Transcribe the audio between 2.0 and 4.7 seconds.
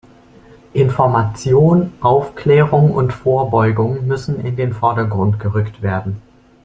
Aufklärung und Vorbeugung müssen in